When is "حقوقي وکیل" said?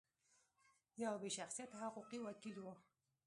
1.83-2.57